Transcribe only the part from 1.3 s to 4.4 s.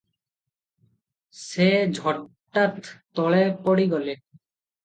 ସେ ଝଟାତ୍ ତଳେ ପଡ଼ି ଗଲେ।